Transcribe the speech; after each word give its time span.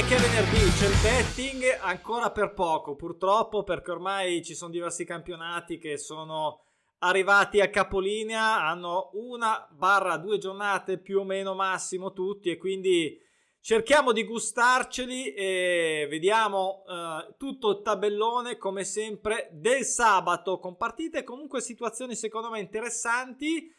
Dai 0.00 0.08
che 0.08 0.16
è 0.16 0.18
venerdì, 0.18 0.70
c'è 0.78 0.86
il 0.86 1.00
betting 1.02 1.78
ancora 1.82 2.30
per 2.30 2.54
poco, 2.54 2.96
purtroppo 2.96 3.64
perché 3.64 3.90
ormai 3.90 4.42
ci 4.42 4.54
sono 4.54 4.70
diversi 4.70 5.04
campionati 5.04 5.76
che 5.76 5.98
sono 5.98 6.62
arrivati 7.00 7.60
a 7.60 7.68
capolinea, 7.68 8.66
hanno 8.66 9.10
una 9.12 9.68
barra 9.70 10.16
due 10.16 10.38
giornate 10.38 10.96
più 10.96 11.18
o 11.18 11.24
meno 11.24 11.54
massimo 11.54 12.14
tutti 12.14 12.48
e 12.48 12.56
quindi 12.56 13.14
cerchiamo 13.60 14.12
di 14.12 14.24
gustarceli 14.24 15.34
e 15.34 16.06
vediamo 16.08 16.82
uh, 16.86 17.34
tutto 17.36 17.68
il 17.72 17.82
tabellone 17.82 18.56
come 18.56 18.84
sempre 18.84 19.50
del 19.52 19.84
sabato 19.84 20.58
con 20.58 20.78
partite 20.78 21.24
comunque 21.24 21.60
situazioni 21.60 22.14
secondo 22.14 22.48
me 22.48 22.60
interessanti 22.60 23.70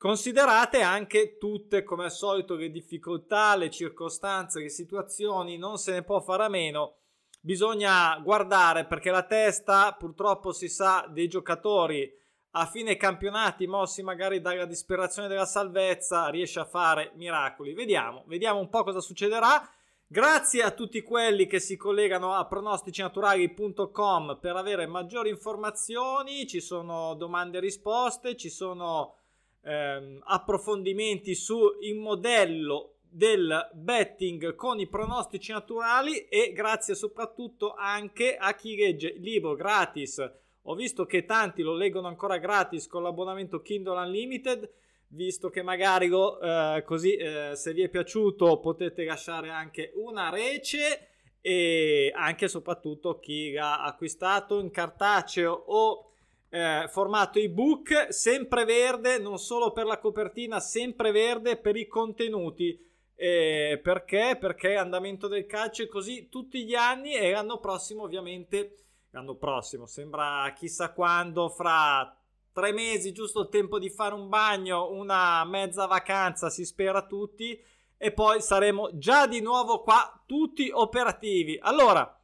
Considerate 0.00 0.80
anche 0.80 1.36
tutte, 1.36 1.82
come 1.84 2.04
al 2.04 2.10
solito, 2.10 2.54
le 2.54 2.70
difficoltà, 2.70 3.54
le 3.54 3.68
circostanze, 3.68 4.60
le 4.60 4.70
situazioni, 4.70 5.58
non 5.58 5.76
se 5.76 5.92
ne 5.92 6.02
può 6.02 6.22
fare 6.22 6.44
a 6.44 6.48
meno. 6.48 6.94
Bisogna 7.38 8.18
guardare 8.24 8.86
perché 8.86 9.10
la 9.10 9.24
testa, 9.24 9.94
purtroppo 9.98 10.52
si 10.52 10.70
sa, 10.70 11.06
dei 11.06 11.28
giocatori 11.28 12.10
a 12.52 12.64
fine 12.64 12.96
campionati, 12.96 13.66
mossi 13.66 14.02
magari 14.02 14.40
dalla 14.40 14.64
disperazione 14.64 15.28
della 15.28 15.44
salvezza, 15.44 16.30
riesce 16.30 16.60
a 16.60 16.64
fare 16.64 17.12
miracoli. 17.16 17.74
Vediamo, 17.74 18.24
vediamo 18.26 18.58
un 18.58 18.70
po' 18.70 18.84
cosa 18.84 19.00
succederà. 19.00 19.70
Grazie 20.06 20.62
a 20.62 20.70
tutti 20.70 21.02
quelli 21.02 21.46
che 21.46 21.60
si 21.60 21.76
collegano 21.76 22.32
a 22.32 22.46
pronosticinaturali.com 22.46 24.38
per 24.40 24.56
avere 24.56 24.86
maggiori 24.86 25.28
informazioni. 25.28 26.46
Ci 26.46 26.62
sono 26.62 27.12
domande 27.16 27.58
e 27.58 27.60
risposte, 27.60 28.34
ci 28.34 28.48
sono 28.48 29.16
ehm, 29.62 30.20
approfondimenti 30.24 31.34
sul 31.34 31.76
modello 31.96 32.94
del 33.10 33.70
betting 33.72 34.54
con 34.54 34.78
i 34.78 34.86
pronostici 34.86 35.50
naturali 35.50 36.28
e 36.28 36.52
grazie 36.52 36.94
soprattutto 36.94 37.74
anche 37.74 38.36
a 38.36 38.54
chi 38.54 38.76
legge 38.76 39.08
il 39.08 39.20
libro 39.20 39.54
gratis. 39.54 40.32
Ho 40.64 40.74
visto 40.74 41.06
che 41.06 41.24
tanti 41.24 41.62
lo 41.62 41.74
leggono 41.74 42.06
ancora 42.06 42.38
gratis 42.38 42.86
con 42.86 43.02
l'abbonamento 43.02 43.60
Kindle 43.62 43.98
Unlimited, 43.98 44.70
visto 45.08 45.50
che 45.50 45.62
magari 45.62 46.06
lo, 46.06 46.38
eh, 46.40 46.84
così 46.84 47.16
eh, 47.16 47.52
se 47.54 47.72
vi 47.72 47.82
è 47.82 47.88
piaciuto 47.88 48.60
potete 48.60 49.04
lasciare 49.04 49.50
anche 49.50 49.90
una 49.96 50.30
rece 50.30 51.08
e 51.40 52.12
anche 52.14 52.44
e 52.44 52.48
soprattutto 52.48 53.18
chi 53.18 53.52
l'ha 53.52 53.82
acquistato 53.82 54.60
in 54.60 54.70
cartaceo 54.70 55.52
o 55.52 56.09
eh, 56.50 56.86
formato 56.88 57.38
ebook, 57.38 58.12
sempre 58.12 58.64
verde, 58.64 59.18
non 59.18 59.38
solo 59.38 59.72
per 59.72 59.86
la 59.86 59.98
copertina, 59.98 60.60
sempre 60.60 61.12
verde 61.12 61.56
per 61.56 61.76
i 61.76 61.86
contenuti. 61.86 62.78
Eh, 63.14 63.80
perché? 63.82 64.36
Perché 64.38 64.76
andamento 64.76 65.28
del 65.28 65.46
calcio 65.46 65.82
è 65.82 65.88
così 65.88 66.28
tutti 66.28 66.64
gli 66.64 66.74
anni 66.74 67.14
e 67.14 67.30
l'anno 67.30 67.58
prossimo 67.58 68.02
ovviamente, 68.02 68.76
l'anno 69.10 69.34
prossimo 69.34 69.86
sembra 69.86 70.52
chissà 70.56 70.92
quando, 70.92 71.48
fra 71.48 72.16
tre 72.52 72.72
mesi, 72.72 73.12
giusto 73.12 73.42
il 73.42 73.48
tempo 73.48 73.78
di 73.78 73.90
fare 73.90 74.14
un 74.14 74.28
bagno, 74.28 74.90
una 74.90 75.44
mezza 75.44 75.86
vacanza, 75.86 76.50
si 76.50 76.64
spera 76.64 77.06
tutti, 77.06 77.62
e 77.96 78.12
poi 78.12 78.40
saremo 78.40 78.90
già 78.94 79.26
di 79.26 79.40
nuovo 79.40 79.82
qua 79.82 80.22
tutti 80.26 80.70
operativi. 80.72 81.58
Allora, 81.60 82.18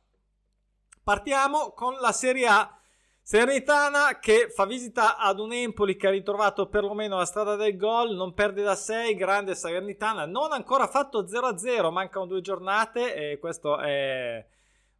partiamo 1.04 1.72
con 1.72 1.94
la 2.00 2.12
Serie 2.12 2.46
A. 2.46 2.75
Serenitana 3.28 4.20
che 4.20 4.50
fa 4.50 4.66
visita 4.66 5.16
ad 5.16 5.40
un 5.40 5.52
Empoli 5.52 5.96
che 5.96 6.06
ha 6.06 6.10
ritrovato 6.10 6.68
perlomeno 6.68 7.16
la 7.16 7.24
strada 7.24 7.56
del 7.56 7.76
gol, 7.76 8.14
non 8.14 8.34
perde 8.34 8.62
da 8.62 8.76
6, 8.76 9.16
grande 9.16 9.56
Salernitana, 9.56 10.26
non 10.26 10.52
ha 10.52 10.54
ancora 10.54 10.86
fatto 10.86 11.24
0-0, 11.24 11.90
mancano 11.90 12.26
due 12.26 12.40
giornate 12.40 13.32
e 13.32 13.38
questo 13.40 13.80
è 13.80 14.46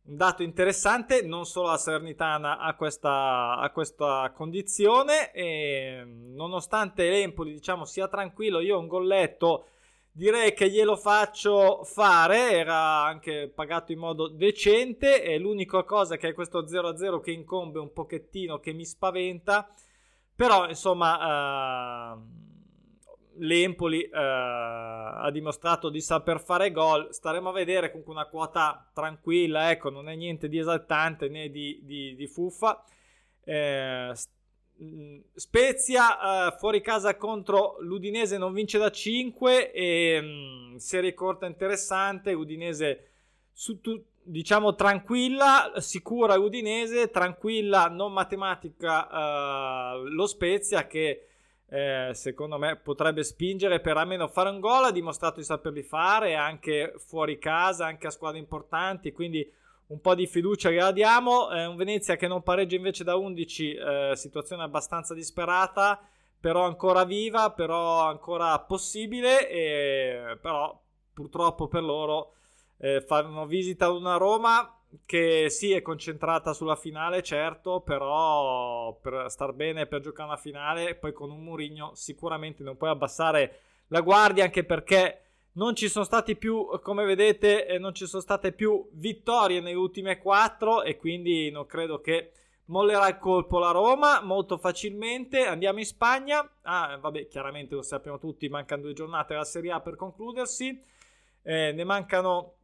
un 0.07 0.17
dato 0.17 0.43
interessante, 0.43 1.23
non 1.23 1.47
solo 1.47 1.69
la 1.69 1.79
Salernitana 1.79 2.59
ha 2.59 2.75
questa, 2.75 3.59
ha 3.59 3.71
questa 3.71 4.33
condizione 4.35 5.31
e 5.31 6.03
nonostante 6.05 7.09
l'Empoli 7.09 7.53
diciamo 7.53 7.85
sia 7.85 8.09
tranquillo, 8.09 8.59
io 8.59 8.75
ho 8.75 8.81
un 8.81 8.89
golletto 8.89 9.67
direi 10.17 10.55
che 10.55 10.71
glielo 10.71 10.97
faccio 10.97 11.85
fare, 11.85 12.53
era 12.53 13.05
anche 13.05 13.53
pagato 13.55 13.93
in 13.93 13.99
modo 13.99 14.29
decente 14.29 15.23
e 15.23 15.39
l'unica 15.39 15.83
cosa 15.85 16.17
che 16.17 16.29
è 16.29 16.33
questo 16.33 16.65
0-0 16.65 17.21
che 17.21 17.33
incombe 17.33 17.79
un 17.79 17.93
pochettino, 17.93 18.59
che 18.59 18.73
mi 18.73 18.87
spaventa, 18.87 19.71
però 20.35 20.67
insomma 20.69 22.15
uh, 22.15 22.23
l'Empoli 23.41 24.09
uh, 24.11 24.17
ha 24.17 25.31
dimostrato 25.31 25.91
di 25.91 26.01
saper 26.01 26.41
fare 26.41 26.73
gol, 26.73 27.13
staremo 27.13 27.51
a 27.51 27.53
vedere 27.53 27.91
comunque 27.91 28.15
una 28.15 28.27
quota 28.27 28.91
tranquilla, 28.95 29.71
ecco, 29.71 29.91
non 29.91 30.09
è 30.09 30.15
niente 30.15 30.49
di 30.49 30.59
esaltante 30.59 31.29
né 31.29 31.51
di, 31.51 31.81
di, 31.83 32.15
di 32.17 32.27
fuffa. 32.27 32.83
Eh, 33.45 34.13
Spezia 35.35 36.49
uh, 36.49 36.59
fuori 36.59 36.81
casa 36.83 37.17
contro 37.17 37.77
l'Udinese 37.81 38.37
non 38.37 38.53
vince 38.53 38.77
da 38.77 38.91
5 38.91 39.73
e 39.73 40.19
um, 40.19 40.77
serie 40.77 41.15
corta 41.15 41.47
interessante, 41.47 42.35
Udinese 42.35 43.09
su, 43.53 43.81
tu, 43.81 44.03
diciamo 44.23 44.75
tranquilla, 44.75 45.73
sicura 45.77 46.37
l'Udinese, 46.37 47.11
tranquilla 47.11 47.89
non 47.89 48.13
matematica 48.13 49.95
uh, 49.95 50.05
lo 50.09 50.27
Spezia 50.27 50.87
che 50.87 51.29
eh, 51.69 52.11
secondo 52.13 52.59
me 52.59 52.77
potrebbe 52.77 53.25
spingere 53.25 53.81
per 53.81 53.97
almeno 53.97 54.29
fare 54.29 54.51
un 54.51 54.61
gol, 54.61 54.85
ha 54.85 54.93
dimostrato 54.93 55.41
di 55.41 55.45
saperli 55.45 55.83
fare 55.83 56.37
anche 56.37 56.95
fuori 56.97 57.39
casa, 57.39 57.87
anche 57.87 58.07
a 58.07 58.11
squadre 58.11 58.39
importanti, 58.39 59.13
quindi 59.13 59.51
un 59.89 60.01
po' 60.01 60.15
di 60.15 60.27
fiducia 60.27 60.71
che 60.71 60.77
la 60.77 60.93
diamo. 60.93 61.51
Eh, 61.51 61.67
un 61.67 61.77
Venezia 61.77 62.17
che 62.17 62.27
non 62.27 62.43
pareggia 62.43 62.77
invece 62.77 63.05
da 63.05 63.17
11, 63.17 63.75
eh, 63.75 64.13
situazione 64.15 64.63
abbastanza 64.63 65.15
disperata, 65.15 66.01
però 66.41 66.65
ancora 66.65 67.05
viva, 67.05 67.53
però 67.53 68.07
ancora 68.09 68.59
possibile, 68.61 69.49
e, 69.49 70.39
però 70.41 70.81
purtroppo 71.13 71.69
per 71.69 71.83
loro 71.83 72.35
eh, 72.79 73.01
fanno 73.01 73.47
visita 73.47 73.87
ad 73.87 73.95
una 73.95 74.17
Roma 74.17 74.71
che 75.05 75.51
sì 75.51 75.73
è 75.73 75.83
concentrata 75.83 76.53
sulla 76.53 76.77
finale, 76.77 77.23
certo, 77.23 77.81
però 77.81 78.95
per 79.01 79.27
star 79.29 79.53
bene 79.53 79.87
per 79.87 80.01
giocare 80.01 80.29
una 80.29 80.39
finale, 80.39 80.95
poi 80.95 81.13
con 81.13 81.31
un 81.31 81.43
Murigno 81.43 81.93
sicuramente 81.95 82.63
non 82.63 82.77
puoi 82.77 82.91
abbassare 82.91 83.61
la 83.89 84.01
guardia, 84.01 84.45
anche 84.45 84.65
perché 84.65 85.26
non 85.57 85.75
ci 85.75 85.89
sono 85.89 86.05
stati 86.05 86.37
più, 86.37 86.67
come 86.83 87.05
vedete, 87.05 87.67
eh, 87.67 87.79
non 87.79 87.95
ci 87.95 88.07
sono 88.07 88.23
state 88.23 88.53
più 88.53 88.89
vittorie 88.93 89.61
nelle 89.61 89.77
ultime 89.77 90.19
quattro 90.19 90.83
e 90.83 90.97
quindi 90.97 91.51
non 91.51 91.67
credo 91.67 92.01
che 92.01 92.33
mollerà 92.67 93.09
il 93.09 93.19
colpo 93.19 93.59
la 93.59 93.71
Roma 93.71 94.21
molto 94.23 94.59
facilmente. 94.59 95.47
Andiamo 95.47 95.79
in 95.79 95.87
Spagna. 95.87 96.49
Ah, 96.63 96.99
vabbè, 97.01 97.27
chiaramente 97.29 97.75
lo 97.75 97.83
sappiamo 97.83 98.19
tutti, 98.19 98.49
mancano 98.49 98.83
due 98.83 98.93
giornate 98.93 99.35
alla 99.35 99.45
Serie 99.45 99.73
A 99.73 99.81
per 99.81 99.97
concludersi. 99.97 100.79
Eh, 101.43 101.73
ne 101.73 101.85
mancano 101.85 102.55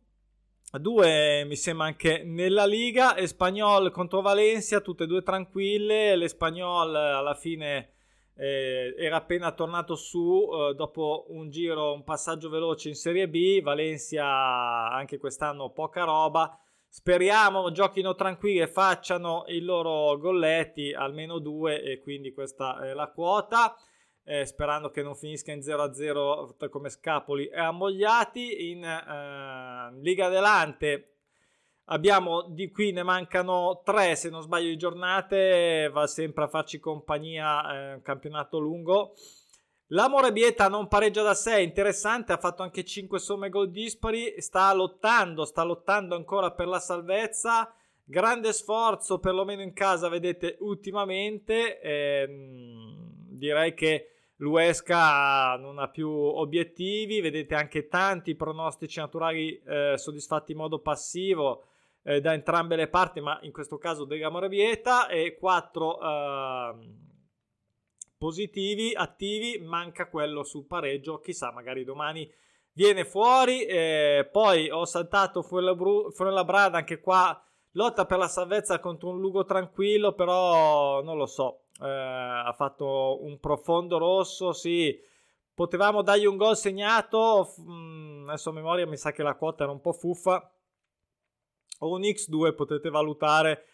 due, 0.72 1.44
mi 1.44 1.56
sembra 1.56 1.86
anche 1.86 2.22
nella 2.24 2.66
Liga. 2.66 3.16
Espagnol 3.16 3.90
contro 3.90 4.20
Valencia, 4.20 4.80
tutte 4.80 5.04
e 5.04 5.06
due 5.06 5.22
tranquille. 5.22 6.14
L'Espagnol 6.14 6.94
alla 6.94 7.34
fine 7.34 7.91
eh, 8.34 8.94
era 8.96 9.16
appena 9.16 9.52
tornato 9.52 9.94
su 9.94 10.48
eh, 10.50 10.74
dopo 10.74 11.26
un 11.28 11.50
giro, 11.50 11.92
un 11.92 12.02
passaggio 12.02 12.48
veloce 12.48 12.88
in 12.88 12.94
Serie 12.94 13.28
B. 13.28 13.60
Valencia 13.60 14.90
anche 14.90 15.18
quest'anno 15.18 15.70
poca 15.70 16.04
roba. 16.04 16.56
Speriamo 16.88 17.72
giochino 17.72 18.14
tranquilli 18.14 18.60
e 18.60 18.66
facciano 18.66 19.44
i 19.46 19.60
loro 19.60 20.18
golletti, 20.18 20.92
almeno 20.92 21.38
due, 21.38 21.82
e 21.82 21.98
quindi 21.98 22.32
questa 22.32 22.80
è 22.86 22.92
la 22.92 23.08
quota. 23.08 23.74
Eh, 24.24 24.44
sperando 24.46 24.90
che 24.90 25.02
non 25.02 25.16
finisca 25.16 25.50
in 25.52 25.60
0-0 25.60 26.68
come 26.68 26.90
scapoli 26.90 27.46
e 27.48 27.58
ammogliati. 27.58 28.70
In 28.70 28.84
eh, 28.84 30.00
Liga 30.00 30.28
Delante 30.28 31.11
Abbiamo 31.92 32.48
di 32.48 32.70
qui 32.70 32.90
ne 32.90 33.02
mancano 33.02 33.82
tre, 33.84 34.16
se 34.16 34.30
non 34.30 34.40
sbaglio, 34.40 34.68
di 34.68 34.78
giornate. 34.78 35.90
Va 35.92 36.06
sempre 36.06 36.44
a 36.44 36.48
farci 36.48 36.80
compagnia. 36.80 37.96
Eh, 37.96 38.02
campionato 38.02 38.58
lungo. 38.58 39.12
La 39.88 40.08
Morebieta 40.08 40.68
non 40.68 40.88
pareggia 40.88 41.22
da 41.22 41.34
6, 41.34 41.62
interessante, 41.62 42.32
ha 42.32 42.38
fatto 42.38 42.62
anche 42.62 42.82
5 42.82 43.18
somme 43.18 43.50
gol 43.50 43.70
dispari, 43.70 44.40
sta 44.40 44.72
lottando, 44.72 45.44
sta 45.44 45.64
lottando 45.64 46.14
ancora 46.14 46.50
per 46.52 46.66
la 46.66 46.78
salvezza, 46.78 47.70
grande 48.02 48.54
sforzo 48.54 49.18
perlomeno 49.18 49.60
in 49.60 49.74
casa, 49.74 50.08
vedete, 50.08 50.56
ultimamente, 50.60 51.78
ehm, 51.78 53.12
direi 53.32 53.74
che 53.74 54.12
l'Uesca 54.36 55.56
non 55.56 55.78
ha 55.78 55.90
più 55.90 56.08
obiettivi, 56.08 57.20
vedete 57.20 57.54
anche 57.54 57.88
tanti 57.88 58.34
pronostici 58.34 58.98
naturali 58.98 59.60
eh, 59.60 59.98
soddisfatti 59.98 60.52
in 60.52 60.58
modo 60.58 60.78
passivo, 60.78 61.64
eh, 62.04 62.20
da 62.20 62.32
entrambe 62.32 62.76
le 62.76 62.88
parti, 62.88 63.20
ma 63.20 63.38
in 63.42 63.52
questo 63.52 63.78
caso 63.78 64.04
della 64.04 64.30
Moravieta 64.30 65.08
e 65.08 65.36
4 65.38 66.00
eh, 66.00 66.74
positivi, 68.16 68.92
attivi, 68.94 69.58
manca 69.58 70.08
quello 70.08 70.44
sul 70.44 70.66
pareggio, 70.66 71.18
chissà, 71.18 71.52
magari 71.52 71.84
domani 71.84 72.30
viene 72.72 73.04
fuori. 73.04 73.64
Eh, 73.64 74.28
poi 74.30 74.70
ho 74.70 74.84
saltato 74.84 75.42
Fuenlabrada, 75.42 76.78
anche 76.78 77.00
qua 77.00 77.40
lotta 77.72 78.04
per 78.04 78.18
la 78.18 78.28
salvezza 78.28 78.80
contro 78.80 79.10
un 79.10 79.20
Lugo 79.20 79.44
tranquillo, 79.44 80.12
però 80.14 81.02
non 81.02 81.16
lo 81.16 81.26
so. 81.26 81.64
Eh, 81.80 81.88
ha 81.88 82.52
fatto 82.56 83.24
un 83.24 83.38
profondo 83.38 83.98
rosso, 83.98 84.52
sì. 84.52 84.96
Potevamo 85.54 86.02
dargli 86.02 86.26
un 86.26 86.36
gol 86.36 86.56
segnato. 86.56 87.54
Mm, 87.60 88.28
adesso 88.28 88.50
a 88.50 88.54
memoria 88.54 88.86
mi 88.86 88.96
sa 88.96 89.12
che 89.12 89.22
la 89.22 89.34
quota 89.34 89.64
era 89.64 89.72
un 89.72 89.80
po' 89.80 89.92
fuffa. 89.92 90.50
O 91.82 91.94
un 91.94 92.02
X2 92.02 92.54
potete 92.54 92.90
valutare. 92.90 93.66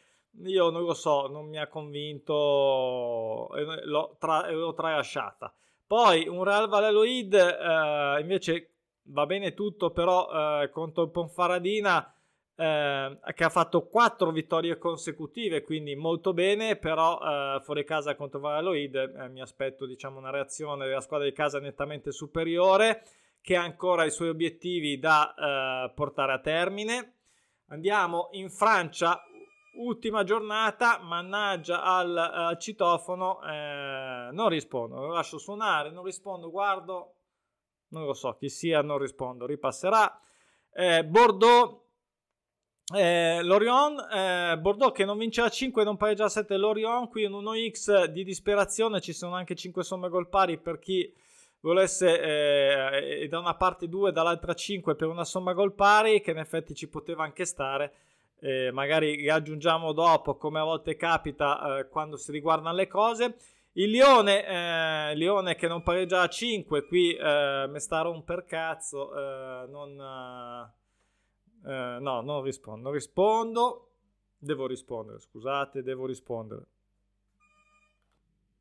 Io 0.45 0.71
non 0.71 0.83
lo 0.83 0.95
so, 0.95 1.27
non 1.27 1.49
mi 1.49 1.59
ha 1.59 1.67
convinto 1.67 3.49
e 3.55 3.85
l'ho, 3.85 4.17
tra- 4.19 4.51
l'ho 4.51 4.75
tralasciata. 4.75 5.53
Poi 5.87 6.29
un 6.29 6.45
Real 6.45 6.69
Valladolid 6.69 7.35
eh, 7.35 8.21
invece 8.21 8.71
va 9.05 9.27
bene 9.27 9.55
tutto, 9.55 9.91
però 9.91 10.29
eh, 10.63 10.71
contro 10.71 11.05
il 11.05 11.11
Ponfaradina 11.11 12.13
eh, 12.55 13.19
che 13.35 13.45
ha 13.45 13.49
fatto 13.49 13.87
quattro 13.87 14.31
vittorie 14.31 14.79
consecutive, 14.79 15.63
quindi 15.63 15.95
molto 15.95 16.33
bene, 16.33 16.77
però 16.77 17.19
eh, 17.21 17.61
fuori 17.63 17.85
casa 17.85 18.17
contro 18.17 18.41
Valladolid 18.41 18.95
eh, 18.95 19.29
mi 19.29 19.41
aspetto 19.41 19.87
diciamo, 19.87 20.19
una 20.19 20.31
reazione 20.31 20.87
della 20.87 21.01
squadra 21.01 21.27
di 21.27 21.33
casa 21.33 21.61
nettamente 21.61 22.11
superiore, 22.11 23.05
che 23.41 23.57
ha 23.57 23.63
ancora 23.63 24.05
i 24.05 24.11
suoi 24.11 24.29
obiettivi 24.29 24.99
da 24.99 25.35
eh, 25.35 25.93
portare 25.95 26.33
a 26.33 26.41
termine. 26.41 27.18
Andiamo 27.71 28.29
in 28.33 28.49
Francia, 28.49 29.23
ultima 29.75 30.25
giornata, 30.25 31.01
mannaggia 31.03 31.83
al, 31.83 32.17
al 32.17 32.59
citofono, 32.59 33.43
eh, 33.43 34.31
non 34.33 34.49
rispondo, 34.49 34.97
lo 34.97 35.13
lascio 35.13 35.37
suonare, 35.37 35.91
non 35.91 36.03
rispondo, 36.03 36.51
guardo, 36.51 37.17
non 37.89 38.07
lo 38.07 38.15
so 38.15 38.35
chi 38.37 38.49
sia, 38.49 38.81
non 38.81 38.97
rispondo, 38.97 39.45
ripasserà. 39.45 40.19
Eh, 40.73 41.05
Bordeaux, 41.05 41.83
eh, 42.95 43.43
Lorient, 43.43 44.01
eh, 44.15 44.59
Bordeaux 44.59 44.95
che 44.95 45.05
non 45.05 45.19
vince 45.19 45.43
a 45.43 45.51
5 45.51 45.83
e 45.83 45.85
non 45.85 45.99
pareggia 45.99 46.25
a 46.25 46.31
7 46.31 46.57
Lorient, 46.57 47.11
qui 47.11 47.25
in 47.25 47.33
1x 47.33 48.05
di 48.05 48.25
disperazione 48.25 49.03
ci 49.03 49.13
sono 49.13 49.35
anche 49.35 49.55
5 49.55 49.85
somme 49.85 50.09
gol 50.09 50.31
pari 50.31 50.59
per 50.59 50.79
chi 50.79 51.15
volesse 51.61 53.21
eh, 53.23 53.29
da 53.29 53.39
una 53.39 53.57
parte 53.57 53.89
2 53.89 54.13
dall'altra 54.13 54.55
5 54.55 54.95
per 54.95 55.09
una 55.09 55.25
somma 55.25 55.53
gol 55.53 55.75
pari 55.75 56.21
che 56.21 56.31
in 56.31 56.39
effetti 56.39 56.75
ci 56.75 56.89
poteva 56.89 57.25
anche 57.25 57.45
stare 57.45 57.93
eh, 58.41 58.71
magari 58.73 59.17
riaggiungiamo 59.17 59.93
dopo 59.93 60.37
come 60.37 60.61
a 60.61 60.65
volte 60.65 60.97
capita 60.97 61.79
eh, 61.79 61.89
quando 61.89 62.17
si 62.17 62.31
riguardano 62.31 62.77
le 62.77 62.87
cose. 62.87 63.37
Il 63.73 63.91
Lione, 63.91 64.45
eh, 65.11 65.15
Lione 65.15 65.55
che 65.55 65.69
non 65.69 65.83
pareggia 65.83 66.23
a 66.23 66.29
5 66.29 66.87
qui 66.87 67.15
eh, 67.15 67.67
mi 67.69 67.81
sta 67.81 68.09
un 68.09 68.25
per 68.25 68.45
cazzo 68.45 69.15
eh, 69.15 69.67
non 69.69 70.71
eh, 71.65 71.99
no 72.01 72.21
non 72.21 72.43
rispondo 72.43 72.83
non 72.83 72.93
rispondo. 72.93 73.85
Devo 74.41 74.67
rispondere 74.67 75.19
scusate 75.19 75.83
devo 75.83 76.07
rispondere 76.07 76.67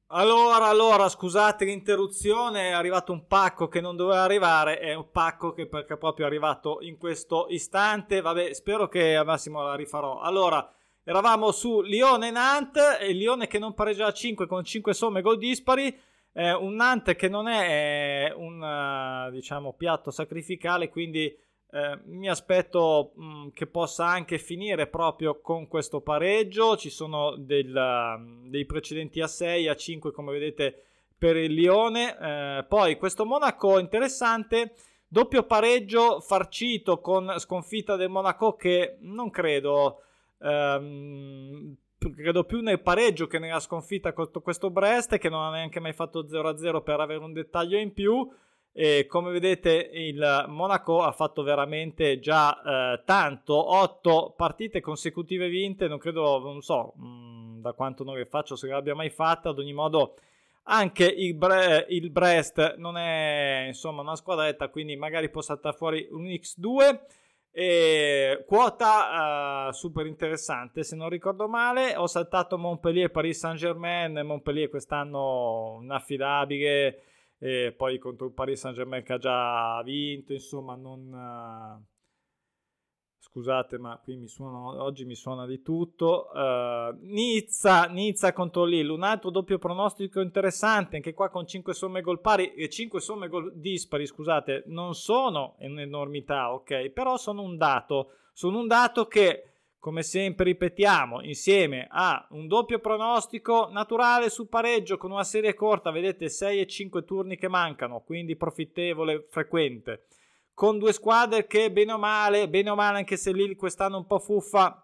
allora, 0.10 0.68
allora, 0.68 1.10
scusate 1.10 1.66
l'interruzione, 1.66 2.70
è 2.70 2.72
arrivato 2.72 3.12
un 3.12 3.28
pacco 3.28 3.68
che 3.68 3.82
non 3.82 3.98
doveva 3.98 4.22
arrivare, 4.22 4.80
è 4.80 4.94
un 4.94 5.12
pacco 5.12 5.52
che 5.52 5.68
perché 5.68 5.98
proprio 5.98 6.26
è 6.26 6.30
arrivato 6.30 6.78
in 6.80 6.98
questo 6.98 7.48
istante, 7.50 8.22
vabbè, 8.22 8.54
spero 8.54 8.88
che 8.88 9.18
al 9.18 9.26
massimo 9.26 9.62
la 9.62 9.76
rifarò. 9.76 10.22
Allora, 10.22 10.74
eravamo 11.04 11.52
su 11.52 11.82
Lione-Nantes, 11.82 13.00
e 13.02 13.12
Lione 13.12 13.48
che 13.48 13.60
non 13.60 13.74
pareggia 13.74 14.06
a 14.06 14.14
5 14.14 14.48
con 14.48 14.64
5 14.64 14.94
somme 14.94 15.22
gol 15.22 15.38
dispari, 15.38 15.94
eh, 16.32 16.54
un 16.54 16.76
Nantes 16.76 17.18
che 17.18 17.28
non 17.28 17.50
è 17.50 18.34
un, 18.34 19.30
diciamo, 19.34 19.74
piatto 19.74 20.10
sacrificale, 20.10 20.88
quindi 20.88 21.38
eh, 21.70 22.00
mi 22.06 22.30
aspetto 22.30 23.12
mh, 23.16 23.26
mm, 23.26 23.48
che 23.54 23.68
possa 23.68 24.06
anche 24.06 24.38
finire 24.38 24.88
proprio 24.88 25.42
con 25.42 25.68
questo 25.68 26.02
pareggio. 26.02 26.78
Ci 26.78 26.90
sono 26.90 27.36
del, 27.36 27.74
uh, 27.76 28.50
dei 28.50 28.66
precedenti 28.66 29.20
a 29.22 29.28
6, 29.28 29.68
a 29.68 29.76
5, 29.76 30.12
come 30.12 30.32
vedete, 30.32 30.84
per 31.18 31.36
il 31.36 31.54
Lione. 31.54 32.18
Eh, 32.18 32.66
poi 32.68 32.98
questo 32.98 33.26
Monaco 33.26 33.80
interessante. 33.80 34.74
Doppio 35.10 35.44
pareggio 35.44 36.20
farcito 36.20 37.00
con 37.00 37.34
sconfitta 37.38 37.96
del 37.96 38.10
Monaco 38.10 38.56
che 38.56 38.98
non 39.02 39.30
credo. 39.30 40.02
Ehm, 40.40 41.76
credo 42.16 42.44
più 42.44 42.62
nel 42.62 42.82
pareggio 42.82 43.26
che 43.28 43.40
nella 43.40 43.60
sconfitta 43.60 44.14
contro 44.14 44.42
questo 44.42 44.70
Brest 44.70 45.18
che 45.18 45.30
non 45.30 45.44
ha 45.44 45.52
neanche 45.52 45.80
mai 45.80 45.94
fatto 45.94 46.28
0-0 46.28 46.84
per 46.84 47.00
avere 47.00 47.24
un 47.24 47.34
dettaglio 47.34 47.78
in 47.78 47.92
più 47.94 48.30
e 48.80 49.08
come 49.08 49.32
vedete 49.32 49.90
il 49.92 50.46
Monaco 50.50 51.02
ha 51.02 51.12
fatto 51.12 51.42
veramente 51.42 52.20
già 52.20 52.62
eh, 52.94 53.02
tanto, 53.06 53.74
8 53.74 54.36
partite 54.38 54.82
consecutive 54.82 55.50
vinte, 55.50 55.88
non 55.88 55.98
credo, 55.98 56.38
non 56.38 56.62
so 56.62 56.94
mh, 56.96 57.08
mm, 57.08 57.62
da 57.62 57.74
quanto 57.74 58.04
non 58.04 58.14
le 58.14 58.28
faccio 58.28 58.56
se 58.56 58.68
l'abbia 58.68 58.94
mai 58.94 59.10
fatta, 59.10 59.50
ad 59.50 59.58
ogni 59.58 59.74
modo 59.74 60.14
anche 60.66 61.06
il, 61.06 61.34
Bre- 61.34 61.88
il, 61.90 62.12
Brest 62.12 62.76
non 62.78 62.98
è 62.98 63.64
insomma 63.66 64.04
una 64.04 64.16
squadretta, 64.16 64.68
quindi 64.70 64.96
magari 64.96 65.32
può 65.32 65.42
saltare 65.42 65.76
fuori 65.76 66.08
un 66.12 66.26
X2 66.26 67.00
e 67.50 68.44
quota 68.46 69.70
uh, 69.70 69.72
super 69.72 70.06
interessante 70.06 70.84
se 70.84 70.96
non 70.96 71.10
ricordo 71.10 71.48
male. 71.48 71.96
Ho 71.96 72.06
saltato 72.06 72.60
Montpellier 72.60 73.10
Paris 73.10 73.40
Saint 73.40 73.58
Germain 73.58 74.22
Montpellier 74.24 74.70
quest'anno 74.70 75.80
inaffidabile 75.82 77.02
e 77.40 77.74
poi 77.76 77.98
contro 78.00 78.28
il 78.28 78.34
Paris 78.34 78.60
Saint 78.60 78.76
Germain 78.76 79.04
che 79.04 79.14
ha 79.14 79.18
già 79.18 79.82
vinto, 79.84 80.34
insomma 80.34 80.76
non... 80.76 81.86
Scusate, 83.20 83.78
ma 83.78 84.00
qui 84.02 84.16
mi 84.16 84.28
suona, 84.28 84.82
oggi 84.82 85.06
mi 85.06 85.14
suona 85.14 85.46
di 85.46 85.62
tutto. 85.62 86.32
Uh, 86.34 86.98
Nizza, 87.02 87.86
Nizza 87.86 88.34
contro 88.34 88.64
Lille, 88.64 88.92
un 88.92 89.04
altro 89.04 89.30
doppio 89.30 89.60
pronostico 89.60 90.22
interessante, 90.22 90.96
anche 90.96 91.14
qua 91.14 91.30
con 91.30 91.46
5 91.46 91.74
somme 91.74 92.02
gol 92.02 92.20
pari 92.20 92.54
e 92.54 92.68
5 92.68 93.00
somme 93.00 93.28
gol 93.28 93.52
dispari, 93.56 94.08
scusate, 94.08 94.64
non 94.68 94.96
sono 94.96 95.56
un'enormità, 95.60 96.52
ok? 96.52 96.90
Però 96.90 97.18
sono 97.18 97.44
un 97.44 97.58
dato, 97.58 98.14
sono 98.34 98.58
un 98.60 98.66
dato 98.66 99.06
che 99.06 99.57
come 99.80 100.04
sempre 100.04 100.46
ripetiamo, 100.46 101.22
insieme 101.22 101.88
a 101.90 102.28
un 102.32 102.48
doppio 102.48 102.80
pronostico 102.80 103.70
naturale 103.72 104.30
sul 104.30 104.50
pareggio 104.50 104.98
con 104.98 105.12
una 105.12 105.24
serie 105.24 105.54
corta, 105.54 105.92
vedete 105.92 106.30
6 106.30 106.60
e 106.60 106.68
5 106.68 107.04
turni 107.04 107.38
che 107.38 107.48
mancano, 107.48 108.02
quindi 108.02 108.36
profittevole, 108.36 109.28
frequente, 109.30 110.08
con 110.54 110.80
due 110.80 110.94
squadre 110.94 111.46
che 111.46 111.72
bene 111.72 111.94
o 111.94 111.98
male, 111.98 112.50
bene 112.50 112.72
o 112.72 112.76
male 112.76 112.98
anche 112.98 113.18
se 113.18 113.32
Lille 113.32 113.56
quest'anno 113.56 113.98
un 113.98 114.08
po' 114.08 114.20
fuffa, 114.20 114.84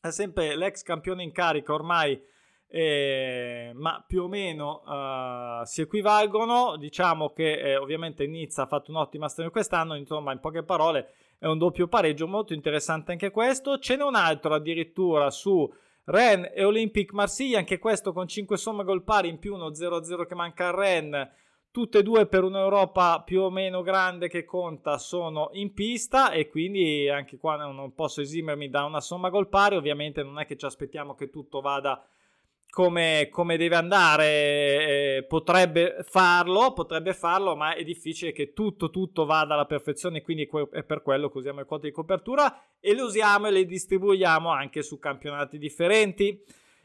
è 0.00 0.10
sempre 0.10 0.56
l'ex 0.56 0.82
campione 0.82 1.22
in 1.22 1.32
carica 1.32 1.74
ormai, 1.74 2.20
eh, 2.68 3.70
ma 3.74 4.02
più 4.06 4.22
o 4.22 4.28
meno 4.28 4.82
uh, 4.84 5.64
si 5.64 5.82
equivalgono, 5.82 6.76
diciamo 6.76 7.30
che 7.30 7.60
eh, 7.60 7.76
ovviamente 7.76 8.26
Nizza 8.26 8.62
ha 8.62 8.66
fatto 8.66 8.90
un'ottima 8.90 9.28
stagione 9.28 9.52
quest'anno, 9.52 9.94
insomma 9.94 10.32
in 10.32 10.40
poche 10.40 10.64
parole 10.64 11.14
è 11.38 11.46
un 11.46 11.58
doppio 11.58 11.86
pareggio 11.88 12.26
molto 12.26 12.54
interessante 12.54 13.12
anche 13.12 13.30
questo. 13.30 13.78
Ce 13.78 13.96
n'è 13.96 14.02
un 14.02 14.14
altro 14.14 14.54
addirittura 14.54 15.30
su 15.30 15.70
Rennes 16.04 16.52
e 16.54 16.64
Olympique 16.64 17.14
Marsiglia, 17.14 17.58
anche 17.58 17.78
questo 17.78 18.12
con 18.12 18.26
5 18.26 18.56
somme 18.56 18.84
gol 18.84 19.02
pari 19.02 19.28
in 19.28 19.38
più 19.38 19.54
uno 19.54 19.70
0-0 19.70 20.26
che 20.26 20.34
manca 20.34 20.68
a 20.68 20.74
Rennes. 20.74 21.28
Tutte 21.70 21.98
e 21.98 22.02
due 22.02 22.26
per 22.26 22.42
un'Europa 22.42 23.20
più 23.22 23.42
o 23.42 23.50
meno 23.50 23.82
grande 23.82 24.28
che 24.28 24.44
conta 24.46 24.96
sono 24.96 25.50
in 25.52 25.74
pista 25.74 26.30
e 26.30 26.48
quindi 26.48 27.06
anche 27.10 27.36
qua 27.36 27.56
non 27.56 27.92
posso 27.92 28.22
esimermi 28.22 28.70
da 28.70 28.84
una 28.84 29.02
somma 29.02 29.28
gol 29.28 29.48
pari. 29.48 29.76
Ovviamente 29.76 30.22
non 30.22 30.38
è 30.38 30.46
che 30.46 30.56
ci 30.56 30.64
aspettiamo 30.64 31.14
che 31.14 31.28
tutto 31.28 31.60
vada 31.60 32.02
come, 32.76 33.30
come 33.30 33.56
deve 33.56 33.74
andare, 33.74 34.26
eh, 34.26 35.24
potrebbe 35.26 35.96
farlo, 36.02 36.74
potrebbe 36.74 37.14
farlo, 37.14 37.56
ma 37.56 37.74
è 37.74 37.82
difficile 37.82 38.32
che 38.32 38.52
tutto, 38.52 38.90
tutto 38.90 39.24
vada 39.24 39.54
alla 39.54 39.64
perfezione, 39.64 40.20
quindi 40.20 40.46
è 40.72 40.82
per 40.82 41.00
quello 41.00 41.30
che 41.30 41.38
usiamo 41.38 41.60
le 41.60 41.64
quote 41.64 41.86
di 41.86 41.94
copertura 41.94 42.64
e 42.78 42.94
le 42.94 43.00
usiamo 43.00 43.46
e 43.46 43.50
le 43.50 43.64
distribuiamo 43.64 44.50
anche 44.50 44.82
su 44.82 44.98
campionati 44.98 45.56
differenti. 45.56 46.38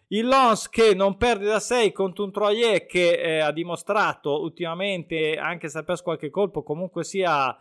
Il 0.07 0.27
Lons 0.27 0.69
che 0.69 0.93
non 0.95 1.17
perde 1.17 1.48
da 1.48 1.60
6 1.60 1.91
contro 1.91 2.24
un 2.24 2.31
Troyer 2.31 2.86
che 2.86 3.12
eh, 3.19 3.39
ha 3.39 3.51
dimostrato 3.51 4.39
ultimamente, 4.39 5.36
anche 5.36 5.67
se 5.67 5.79
ha 5.79 5.83
perso 5.83 6.03
qualche 6.03 6.29
colpo, 6.29 6.63
comunque 6.63 7.03
sia 7.03 7.53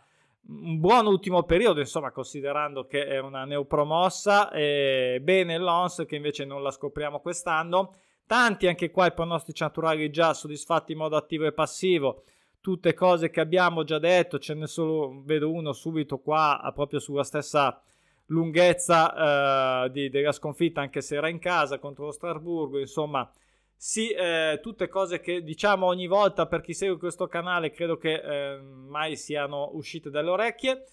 un 0.47 0.79
buon 0.79 1.05
ultimo 1.05 1.43
periodo, 1.43 1.81
insomma, 1.81 2.11
considerando 2.11 2.85
che 2.85 3.07
è 3.07 3.19
una 3.19 3.43
neopromossa. 3.43 4.51
Eh, 4.51 5.19
bene 5.21 5.55
il 5.55 5.61
Lons 5.61 6.05
che 6.07 6.15
invece 6.15 6.45
non 6.45 6.63
la 6.63 6.71
scopriamo 6.71 7.19
quest'anno. 7.19 7.91
Tanti 8.31 8.65
anche 8.67 8.91
qua 8.91 9.07
i 9.07 9.11
pronostici 9.11 9.61
naturali 9.61 10.09
già 10.09 10.33
soddisfatti 10.33 10.93
in 10.93 10.99
modo 10.99 11.17
attivo 11.17 11.43
e 11.43 11.51
passivo. 11.51 12.23
Tutte 12.61 12.93
cose 12.93 13.29
che 13.29 13.41
abbiamo 13.41 13.83
già 13.83 13.99
detto, 13.99 14.39
ce 14.39 14.53
ne 14.53 14.67
solo 14.67 15.21
vedo 15.25 15.51
uno 15.51 15.73
subito 15.73 16.17
qua, 16.19 16.71
proprio 16.73 16.99
sulla 16.99 17.25
stessa 17.25 17.81
lunghezza 18.27 19.83
eh, 19.83 19.91
di, 19.91 20.09
della 20.09 20.31
sconfitta, 20.31 20.79
anche 20.79 21.01
se 21.01 21.17
era 21.17 21.27
in 21.27 21.39
casa 21.39 21.77
contro 21.77 22.05
lo 22.05 22.11
Strasburgo. 22.13 22.79
Insomma, 22.79 23.29
Sì, 23.75 24.11
eh, 24.11 24.61
tutte 24.61 24.87
cose 24.87 25.19
che 25.19 25.43
diciamo 25.43 25.85
ogni 25.87 26.07
volta 26.07 26.45
per 26.47 26.61
chi 26.61 26.73
segue 26.73 26.97
questo 26.97 27.27
canale, 27.27 27.71
credo 27.71 27.97
che 27.97 28.13
eh, 28.13 28.61
mai 28.61 29.17
siano 29.17 29.71
uscite 29.73 30.09
dalle 30.09 30.29
orecchie. 30.29 30.85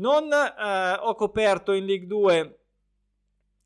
Non 0.00 0.24
eh, 0.32 0.94
ho 0.98 1.14
coperto 1.14 1.70
in 1.70 1.84
League 1.86 2.08
2 2.08 2.59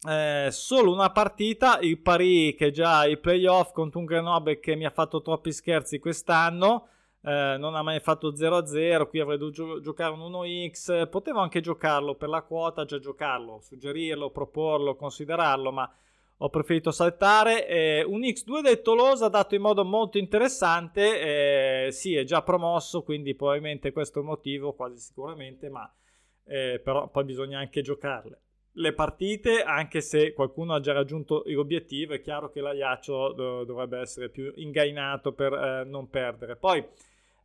eh, 0.07 0.49
solo 0.51 0.93
una 0.93 1.11
partita, 1.11 1.79
il 1.81 1.99
Paris 1.99 2.57
che 2.57 2.71
già 2.71 3.07
i 3.07 3.17
playoff 3.17 3.73
contro 3.73 4.01
un 4.01 4.05
Grenoble 4.05 4.61
che 4.61 4.77
mi 4.77 4.85
ha 4.85 4.91
fatto 4.91 5.23
troppi 5.23 5.53
scherzi 5.53 5.99
quest'anno. 5.99 6.89
Eh, 7.23 7.57
non 7.59 7.75
ha 7.75 7.83
mai 7.83 8.01
fatto 8.01 8.35
0-0, 8.35 9.09
qui 9.09 9.21
avrei 9.21 9.39
dovuto 9.39 9.81
giocare 9.81 10.13
un 10.13 10.21
1x, 10.21 11.09
potevo 11.09 11.39
anche 11.39 11.61
giocarlo 11.61 12.17
per 12.17 12.29
la 12.29 12.43
quota, 12.43 12.85
già 12.85 12.99
giocarlo, 12.99 13.61
suggerirlo, 13.63 14.31
proporlo, 14.31 14.95
considerarlo, 14.95 15.73
ma 15.73 15.91
ho 16.37 16.49
preferito 16.51 16.91
saltare. 16.91 17.67
Eh, 17.67 18.05
un 18.05 18.21
X2 18.21 18.61
del 18.61 18.83
Tolosa 18.83 19.29
dato 19.29 19.55
in 19.55 19.63
modo 19.63 19.87
molto 19.87 20.19
interessante, 20.19 21.87
eh, 21.87 21.93
sì 21.93 22.15
è 22.15 22.25
già 22.25 22.43
promosso, 22.43 23.03
quindi 23.03 23.35
probabilmente 23.35 23.91
questo 23.91 24.19
è 24.19 24.23
il 24.23 24.29
motivo, 24.29 24.75
quasi 24.75 24.99
sicuramente, 24.99 25.71
ma 25.71 25.91
eh, 26.45 26.79
però 26.85 27.09
poi 27.09 27.25
bisogna 27.25 27.59
anche 27.59 27.81
giocarle. 27.81 28.39
Le 28.77 28.93
partite, 28.93 29.63
anche 29.63 30.01
se 30.01 30.33
qualcuno 30.33 30.75
ha 30.75 30.81
già 30.81 30.93
raggiunto 30.93 31.45
l'obiettivo, 31.47 32.15
è 32.15 32.21
chiaro 32.21 32.51
che 32.51 32.61
l'Aiaccio 32.61 33.33
dovrebbe 33.65 33.99
essere 33.99 34.31
più 34.31 34.53
ingainato 34.57 35.33
per 35.33 35.53
eh, 35.53 35.85
non 35.85 36.11
perdere. 36.11 36.57
Poi 36.57 36.85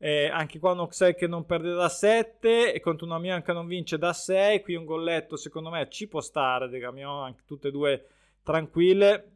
eh, 0.01 0.27
anche 0.27 0.59
qua 0.59 0.71
un 0.71 0.79
Oxel 0.79 1.13
che 1.13 1.27
non 1.27 1.45
perde 1.45 1.73
da 1.73 1.89
7 1.89 2.73
e 2.73 2.79
contro 2.79 3.05
una 3.05 3.19
Milan 3.19 3.43
che 3.43 3.51
non 3.51 3.67
vince 3.67 3.97
da 3.97 4.13
6. 4.13 4.61
Qui 4.61 4.75
un 4.75 4.85
golletto 4.85 5.35
secondo 5.35 5.69
me 5.69 5.87
ci 5.89 6.07
può 6.07 6.21
stare. 6.21 6.69
Degamion, 6.69 7.23
anche 7.23 7.43
tutte 7.45 7.67
e 7.67 7.71
due 7.71 8.07
tranquille. 8.41 9.31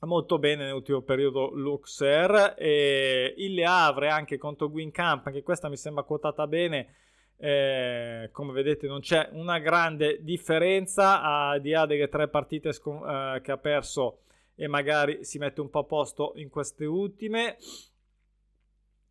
Molto 0.00 0.38
bene 0.38 0.64
nell'ultimo 0.64 1.02
periodo 1.02 1.50
Luxer. 1.54 2.56
E 2.58 3.32
il 3.36 3.54
Le 3.54 3.64
Havre 3.64 4.08
anche 4.08 4.38
contro 4.38 4.68
Guincamp. 4.68 5.28
Anche 5.28 5.42
questa 5.42 5.68
mi 5.68 5.76
sembra 5.76 6.02
quotata 6.02 6.48
bene. 6.48 6.94
Eh, 7.42 8.28
come 8.32 8.52
vedete 8.52 8.86
non 8.86 9.00
c'è 9.00 9.30
una 9.32 9.58
grande 9.58 10.18
differenza 10.22 11.22
a 11.22 11.58
di 11.58 11.70
là 11.70 11.86
delle 11.86 12.08
tre 12.08 12.28
partite 12.28 12.70
scon- 12.70 13.08
eh, 13.08 13.40
che 13.40 13.50
ha 13.50 13.56
perso 13.56 14.24
e 14.54 14.68
magari 14.68 15.24
si 15.24 15.38
mette 15.38 15.62
un 15.62 15.70
po' 15.70 15.78
a 15.78 15.84
posto 15.84 16.32
in 16.34 16.50
queste 16.50 16.84
ultime 16.84 17.56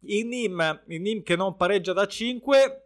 il 0.01 0.27
Nim, 0.27 0.83
il 0.89 1.01
Nim 1.01 1.24
che 1.24 1.36
non 1.36 1.55
pareggia 1.55 1.93
da 1.93 2.05
5 2.05 2.83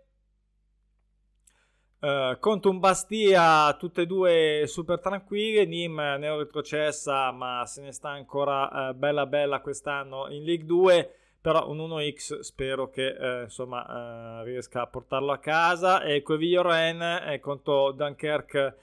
Uh, 2.03 2.37
contro 2.37 2.69
un 2.69 2.79
Bastia, 2.79 3.73
tutte 3.79 4.01
e 4.01 4.05
due 4.05 4.63
super 4.67 4.99
tranquille. 4.99 5.63
Nim 5.63 5.95
ne 5.95 6.27
ho 6.27 6.37
retrocessa, 6.37 7.31
ma 7.31 7.65
se 7.65 7.81
ne 7.81 7.93
sta 7.93 8.09
ancora 8.09 8.89
uh, 8.89 8.93
bella 8.93 9.25
bella 9.25 9.61
quest'anno 9.61 10.29
in 10.29 10.43
League 10.43 10.65
2. 10.65 11.15
Però 11.43 11.69
un 11.69 11.79
1x 11.79 12.39
spero 12.39 12.89
che 12.89 13.05
uh, 13.19 13.41
insomma 13.43 14.41
riesca 14.43 14.83
a 14.83 14.87
portarlo 14.87 15.33
a 15.33 15.39
casa. 15.39 16.01
E 16.01 16.21
Quevio 16.21 16.61
Ren 16.61 17.01
eh, 17.01 17.39
contro 17.41 17.91
Dunkerque. 17.91 18.77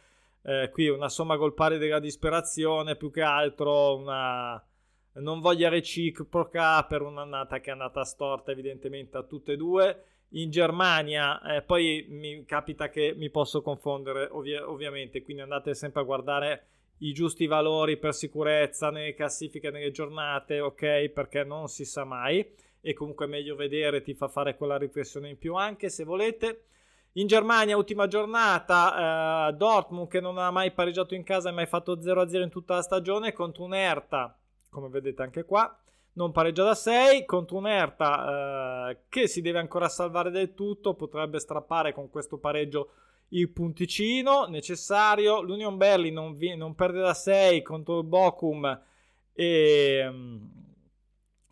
qui 0.70 0.88
una 0.88 1.08
somma 1.08 1.36
gol 1.36 1.54
pari 1.54 1.78
della 1.78 1.98
disperazione, 2.00 2.96
più 2.96 3.10
che 3.10 3.22
altro 3.22 3.96
una 3.96 4.62
non 5.14 5.40
voglio 5.40 5.68
reciproca 5.68 6.84
per 6.84 7.02
un'annata 7.02 7.60
che 7.60 7.70
è 7.70 7.72
andata 7.72 8.04
storta 8.04 8.52
evidentemente 8.52 9.16
a 9.16 9.22
tutte 9.22 9.52
e 9.52 9.56
due. 9.56 10.04
In 10.34 10.50
Germania 10.50 11.40
eh, 11.42 11.62
poi 11.62 12.06
mi 12.08 12.44
capita 12.44 12.88
che 12.88 13.14
mi 13.16 13.30
posso 13.30 13.62
confondere 13.62 14.28
ovvi- 14.30 14.54
ovviamente, 14.54 15.22
quindi 15.22 15.42
andate 15.42 15.74
sempre 15.74 16.02
a 16.02 16.04
guardare 16.04 16.66
i 17.00 17.12
giusti 17.12 17.46
valori 17.46 17.98
per 17.98 18.14
sicurezza 18.14 18.90
nelle 18.90 19.14
classifiche, 19.14 19.70
nelle 19.70 19.90
giornate, 19.90 20.60
ok? 20.60 21.08
Perché 21.08 21.44
non 21.44 21.68
si 21.68 21.84
sa 21.84 22.04
mai 22.04 22.46
e 22.80 22.94
comunque 22.94 23.26
è 23.26 23.28
meglio 23.28 23.56
vedere, 23.56 24.02
ti 24.02 24.14
fa 24.14 24.28
fare 24.28 24.56
quella 24.56 24.78
riflessione 24.78 25.28
in 25.28 25.38
più 25.38 25.54
anche 25.54 25.88
se 25.88 26.04
volete. 26.04 26.64
In 27.14 27.26
Germania, 27.26 27.76
ultima 27.76 28.06
giornata, 28.06 29.48
eh, 29.48 29.52
Dortmund 29.54 30.08
che 30.08 30.20
non 30.20 30.38
ha 30.38 30.50
mai 30.50 30.72
pareggiato 30.72 31.14
in 31.14 31.24
casa 31.24 31.48
e 31.48 31.52
mai 31.52 31.66
fatto 31.66 31.98
0-0 32.00 32.42
in 32.42 32.50
tutta 32.50 32.74
la 32.74 32.82
stagione 32.82 33.32
contro 33.32 33.64
un 33.64 33.74
Erta 33.74 34.34
come 34.70 34.88
vedete 34.88 35.22
anche 35.22 35.44
qua. 35.44 35.76
Non 36.12 36.32
pareggia 36.32 36.64
da 36.64 36.74
6 36.74 37.24
contro 37.24 37.58
un 37.58 37.66
Erta 37.66 38.90
eh, 38.90 38.98
che 39.08 39.26
si 39.28 39.42
deve 39.42 39.58
ancora 39.58 39.88
salvare 39.88 40.30
del 40.30 40.54
tutto, 40.54 40.94
potrebbe 40.94 41.38
strappare 41.38 41.92
con 41.92 42.08
questo 42.08 42.38
pareggio 42.38 42.92
il 43.30 43.50
punticino 43.50 44.46
necessario. 44.46 45.42
L'Union 45.42 45.76
Berlin 45.76 46.14
non, 46.14 46.34
vi- 46.34 46.56
non 46.56 46.74
perde 46.74 47.00
da 47.00 47.14
6 47.14 47.62
contro 47.62 47.98
il 47.98 48.06
Bochum 48.06 48.80
e 49.32 50.06
um, 50.08 50.50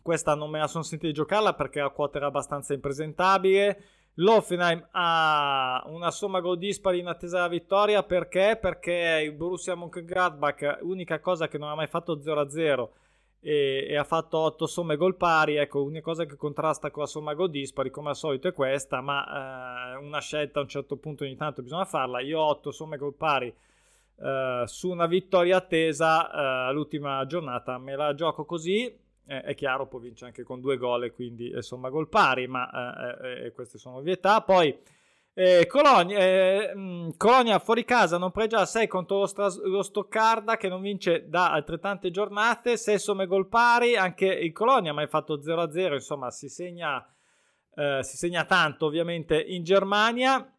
questa 0.01 0.35
non 0.35 0.49
me 0.49 0.59
la 0.59 0.67
sono 0.67 0.83
sentita 0.83 1.07
di 1.07 1.13
giocarla 1.13 1.53
perché 1.53 1.79
la 1.81 1.89
quota 1.89 2.17
era 2.17 2.27
abbastanza 2.27 2.73
impresentabile. 2.73 3.83
L'Offenheim 4.15 4.87
ha 4.91 5.83
una 5.87 6.11
somma 6.11 6.41
gol 6.41 6.57
dispari 6.57 6.99
in 6.99 7.07
attesa 7.07 7.37
della 7.37 7.47
vittoria 7.47 8.03
perché? 8.03 8.57
Perché 8.59 9.21
il 9.23 9.31
Borussia 9.33 9.75
Mönchengladbach, 9.75 10.79
unica 10.81 11.19
cosa 11.19 11.47
che 11.47 11.57
non 11.57 11.69
ha 11.69 11.75
mai 11.75 11.87
fatto 11.87 12.17
0-0 12.17 12.89
e, 13.41 13.87
e, 13.89 13.95
ha 13.95 14.03
fatto 14.03 14.37
8 14.37 14.67
somme 14.67 14.95
gol 14.95 15.15
pari. 15.15 15.55
Ecco, 15.55 15.79
l'unica 15.79 16.01
cosa 16.01 16.25
che 16.25 16.35
contrasta 16.35 16.91
con 16.91 17.03
la 17.03 17.07
somma 17.09 17.33
gol 17.33 17.49
dispari, 17.49 17.89
come 17.89 18.09
al 18.09 18.15
solito, 18.15 18.47
è 18.47 18.53
questa, 18.53 19.01
ma 19.01 19.93
eh, 19.93 19.97
una 19.97 20.19
scelta 20.19 20.59
a 20.59 20.63
un 20.63 20.69
certo 20.69 20.97
punto 20.97 21.23
ogni 21.23 21.35
tanto 21.35 21.61
bisogna 21.61 21.85
farla. 21.85 22.19
Io 22.19 22.39
ho 22.39 22.49
8 22.49 22.71
somme 22.71 22.97
gol 22.97 23.13
pari 23.13 23.53
eh, 24.21 24.63
su 24.65 24.89
una 24.89 25.07
vittoria 25.07 25.57
attesa 25.57 26.69
eh, 26.69 26.73
l'ultima 26.73 27.25
giornata, 27.25 27.77
me 27.77 27.95
la 27.95 28.13
gioco 28.13 28.45
così. 28.45 29.07
è 29.25 29.53
chiaro, 29.53 29.87
poi 29.87 30.01
vince 30.01 30.25
anche 30.25 30.43
con 30.43 30.59
due 30.59 30.77
gol 30.77 31.11
quindi 31.13 31.51
insomma 31.51 31.89
gol 31.89 32.09
pari, 32.09 32.47
ma 32.47 33.17
eh, 33.21 33.45
eh, 33.45 33.51
queste 33.51 33.77
sono 33.77 33.97
ovvietà. 33.97 34.41
Poi 34.41 34.77
eh, 35.33 35.65
Colonia, 35.67 36.17
eh, 36.17 36.73
mm, 36.75 37.09
Colonia, 37.17 37.59
fuori 37.59 37.85
casa 37.85 38.17
non 38.17 38.31
pregia 38.31 38.65
6 38.65 38.87
contro 38.87 39.19
lo, 39.19 39.25
Stras- 39.25 39.61
lo, 39.61 39.83
Stoccarda 39.83 40.57
che 40.57 40.67
non 40.67 40.81
vince 40.81 41.29
da 41.29 41.51
altrettante 41.51 42.11
giornate, 42.11 42.77
6 42.77 42.99
somme 42.99 43.25
gol 43.25 43.47
pari, 43.47 43.95
anche 43.95 44.25
il 44.25 44.51
Colonia 44.51 44.93
ma 44.93 45.01
hai 45.01 45.07
fatto 45.07 45.39
0-0, 45.39 45.93
insomma 45.93 46.29
si 46.31 46.49
segna, 46.49 47.05
eh, 47.75 47.99
si 48.03 48.17
segna 48.17 48.45
tanto 48.45 48.85
ovviamente 48.85 49.39
in 49.39 49.63
Germania. 49.63 50.53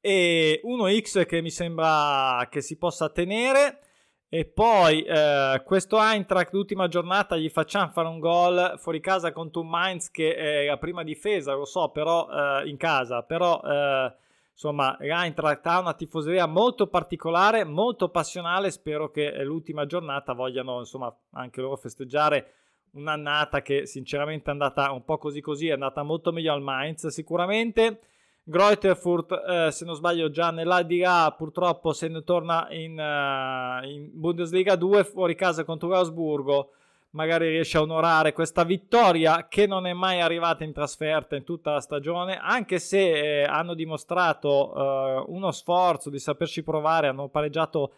E 0.00 0.60
1x 0.62 1.26
che 1.26 1.40
mi 1.40 1.50
sembra 1.50 2.46
che 2.48 2.60
si 2.60 2.76
possa 2.76 3.08
tenere 3.10 3.80
e 4.28 4.44
poi 4.44 5.02
eh, 5.02 5.62
questo 5.64 5.98
Eintracht 6.00 6.52
l'ultima 6.52 6.88
giornata 6.88 7.36
gli 7.36 7.48
facciamo 7.48 7.90
fare 7.92 8.08
un 8.08 8.18
gol 8.18 8.74
fuori 8.78 9.00
casa 9.00 9.32
contro 9.32 9.60
un 9.60 9.68
Mainz 9.68 10.10
che 10.10 10.34
è 10.34 10.66
la 10.66 10.78
prima 10.78 11.04
difesa, 11.04 11.54
lo 11.54 11.64
so, 11.64 11.90
però 11.90 12.28
eh, 12.28 12.68
in 12.68 12.76
casa, 12.76 13.22
però 13.22 13.60
eh, 13.64 14.12
insomma 14.50 14.96
l'Eintracht 14.98 15.64
ha 15.66 15.78
una 15.78 15.94
tifoseria 15.94 16.46
molto 16.46 16.88
particolare, 16.88 17.62
molto 17.64 18.08
passionale, 18.08 18.72
spero 18.72 19.10
che 19.10 19.30
l'ultima 19.44 19.86
giornata 19.86 20.32
vogliano 20.32 20.80
insomma 20.80 21.14
anche 21.32 21.60
loro 21.60 21.76
festeggiare 21.76 22.52
un'annata 22.92 23.62
che 23.62 23.86
sinceramente 23.86 24.48
è 24.48 24.52
andata 24.52 24.90
un 24.90 25.04
po' 25.04 25.18
così 25.18 25.40
così, 25.40 25.68
è 25.68 25.72
andata 25.72 26.02
molto 26.02 26.32
meglio 26.32 26.52
al 26.52 26.62
Mainz 26.62 27.06
sicuramente. 27.08 28.00
Greuterfurt, 28.48 29.32
eh, 29.32 29.72
se 29.72 29.84
non 29.84 29.96
sbaglio, 29.96 30.30
già 30.30 30.52
nell'aldilà 30.52 31.34
purtroppo 31.36 31.92
se 31.92 32.06
ne 32.06 32.22
torna 32.22 32.68
in, 32.70 32.92
uh, 32.96 33.84
in 33.84 34.08
Bundesliga 34.12 34.76
2 34.76 35.02
fuori 35.02 35.34
casa 35.34 35.64
contro 35.64 35.92
Augsburgo. 35.92 36.70
Magari 37.10 37.48
riesce 37.48 37.76
a 37.76 37.80
onorare 37.80 38.32
questa 38.32 38.62
vittoria 38.62 39.48
che 39.48 39.66
non 39.66 39.88
è 39.88 39.92
mai 39.94 40.20
arrivata 40.20 40.62
in 40.62 40.72
trasferta 40.72 41.34
in 41.34 41.42
tutta 41.42 41.72
la 41.72 41.80
stagione, 41.80 42.38
anche 42.40 42.78
se 42.78 43.40
eh, 43.40 43.42
hanno 43.42 43.74
dimostrato 43.74 44.72
uh, 44.72 45.34
uno 45.34 45.50
sforzo 45.50 46.08
di 46.08 46.20
saperci 46.20 46.62
provare, 46.62 47.08
hanno 47.08 47.28
pareggiato 47.28 47.94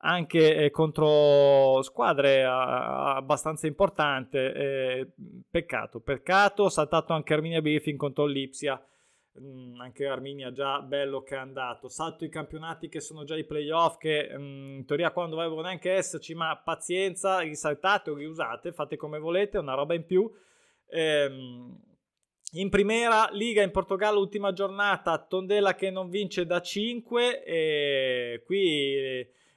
anche 0.00 0.56
eh, 0.56 0.70
contro 0.70 1.80
squadre 1.80 2.44
abbastanza 2.44 3.66
importanti. 3.66 4.38
Peccato, 5.50 6.00
peccato, 6.00 6.68
saltato 6.68 7.14
anche 7.14 7.32
Arminia 7.32 7.62
Bielefeld 7.62 7.96
contro 7.96 8.26
l'Ipsia 8.26 8.78
Mm, 9.38 9.78
anche 9.80 10.06
Arminia 10.06 10.50
già 10.50 10.80
bello 10.80 11.22
che 11.22 11.34
è 11.34 11.38
andato. 11.38 11.88
Salto 11.88 12.24
i 12.24 12.30
campionati 12.30 12.88
che 12.88 13.00
sono 13.00 13.24
già 13.24 13.36
i 13.36 13.44
playoff, 13.44 13.98
che 13.98 14.30
mm, 14.32 14.76
in 14.78 14.86
teoria 14.86 15.10
qua 15.10 15.22
non 15.22 15.32
dovrebbero 15.32 15.60
neanche 15.60 15.92
esserci, 15.92 16.34
ma 16.34 16.56
pazienza, 16.56 17.40
risaltate 17.40 18.10
o 18.10 18.14
riusate, 18.14 18.72
fate 18.72 18.96
come 18.96 19.18
volete, 19.18 19.58
una 19.58 19.74
roba 19.74 19.94
in 19.94 20.06
più. 20.06 20.30
Ehm, 20.88 21.78
in 22.52 22.70
primera 22.70 23.28
liga 23.32 23.62
in 23.62 23.70
Portogallo, 23.70 24.20
ultima 24.20 24.52
giornata, 24.52 25.18
Tondela 25.18 25.74
che 25.74 25.90
non 25.90 26.08
vince 26.08 26.46
da 26.46 26.60
5 26.62 27.44
e 27.44 28.42
qui 28.46 28.94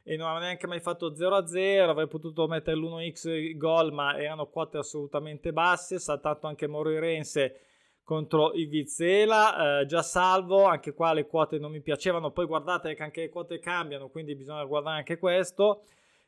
e 0.04 0.18
non 0.18 0.28
aveva 0.28 0.46
neanche 0.46 0.68
mai 0.68 0.80
fatto 0.82 1.14
0-0, 1.14 1.88
avrei 1.88 2.08
potuto 2.08 2.48
mettere 2.48 2.76
l'1x 2.76 3.56
gol, 3.56 3.94
ma 3.94 4.18
erano 4.20 4.48
quote 4.48 4.80
assolutamente 4.80 5.54
basse, 5.54 6.00
saltato 6.00 6.48
anche 6.48 6.68
Morirense 6.68 7.69
contro 8.10 8.54
il 8.54 8.68
Vizela, 8.68 9.82
eh, 9.82 9.86
già 9.86 10.02
salvo, 10.02 10.64
anche 10.64 10.96
qua 10.96 11.14
le 11.14 11.28
quote 11.28 11.60
non 11.60 11.70
mi 11.70 11.80
piacevano, 11.80 12.32
poi 12.32 12.48
guardate 12.48 12.96
che 12.96 13.04
anche 13.04 13.22
le 13.22 13.30
quote 13.30 13.60
cambiano, 13.60 14.10
quindi 14.10 14.34
bisogna 14.34 14.66
guardare 14.66 14.98
anche 14.98 15.20
questo. 15.20 15.84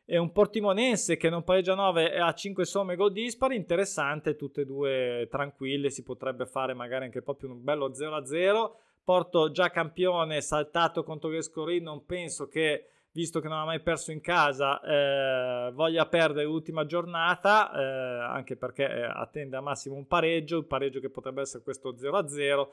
e 0.06 0.18
un 0.18 0.32
Portimonense 0.32 1.18
che 1.18 1.30
non 1.30 1.44
pareggia 1.44 1.74
9 1.74 2.14
e 2.14 2.20
ha 2.20 2.34
5 2.34 2.66
somme 2.66 2.96
gol 2.96 3.12
dispari, 3.12 3.56
interessante, 3.56 4.36
tutte 4.36 4.62
e 4.62 4.66
due 4.66 5.28
tranquille, 5.32 5.90
si 5.90 6.04
potrebbe 6.04 6.46
fare 6.46 6.76
magari 6.76 7.06
anche 7.06 7.24
proprio 7.24 7.50
un 7.50 7.64
bello 7.64 7.92
0-0. 7.92 8.76
Porto 9.04 9.50
già 9.50 9.72
campione, 9.72 10.40
saltato 10.42 11.04
contro 11.04 11.30
Vescorin, 11.30 11.82
non 11.82 12.06
penso 12.06 12.48
che, 12.48 12.86
visto 13.13 13.39
che 13.39 13.48
non 13.48 13.60
ha 13.60 13.65
mai 13.65 13.82
perso 13.82 14.12
in 14.12 14.22
casa, 14.22 14.82
eh, 14.82 15.72
voglia 15.72 16.08
perdere 16.08 16.46
l'ultima 16.46 16.86
giornata, 16.86 17.72
eh, 17.72 17.84
anche 18.30 18.56
perché 18.56 18.84
eh, 18.89 19.03
attende 19.03 19.58
a 19.58 19.62
massimo 19.62 19.96
un 19.96 20.08
pareggio, 20.08 20.60
un 20.60 20.68
pareggio 20.68 21.00
che 21.00 21.10
potrebbe 21.10 21.41
essere 21.41 21.63
questo 21.63 21.94
0-0 21.94 22.68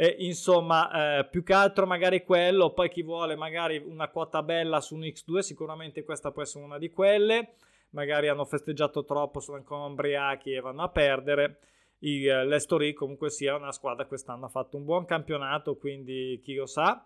e, 0.00 0.14
insomma, 0.20 1.18
eh, 1.18 1.24
più 1.24 1.42
che 1.42 1.52
altro 1.54 1.84
magari 1.84 2.22
quello, 2.22 2.72
poi 2.72 2.88
chi 2.88 3.02
vuole 3.02 3.34
magari 3.34 3.78
una 3.78 4.06
quota 4.06 4.44
bella 4.44 4.80
su 4.80 4.94
un 4.94 5.00
X2, 5.00 5.38
sicuramente 5.38 6.04
questa 6.04 6.30
può 6.30 6.42
essere 6.42 6.64
una 6.64 6.78
di 6.78 6.88
quelle. 6.88 7.54
Magari 7.90 8.28
hanno 8.28 8.44
festeggiato 8.44 9.04
troppo, 9.04 9.40
sono 9.40 9.56
ancora 9.56 9.80
ombriachi 9.82 10.52
e 10.52 10.60
vanno 10.60 10.82
a 10.82 10.88
perdere. 10.88 11.58
Eh, 11.98 12.44
L'Estori 12.44 12.92
comunque 12.92 13.28
sia 13.28 13.56
una 13.56 13.72
squadra 13.72 14.06
quest'anno 14.06 14.44
ha 14.46 14.48
fatto 14.48 14.76
un 14.76 14.84
buon 14.84 15.04
campionato, 15.04 15.76
quindi 15.76 16.40
chi 16.44 16.54
lo 16.54 16.66
sa. 16.66 17.04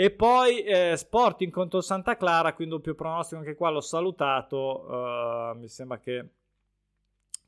E 0.00 0.12
poi 0.12 0.62
eh, 0.62 0.96
Sporting 0.96 1.50
contro 1.50 1.80
Santa 1.80 2.16
Clara, 2.16 2.54
quindi 2.54 2.72
doppio 2.72 2.94
pronostico 2.94 3.40
anche 3.40 3.56
qua 3.56 3.70
l'ho 3.70 3.80
salutato. 3.80 4.86
Uh, 4.86 5.58
mi 5.58 5.66
sembra 5.66 5.98
che 5.98 6.24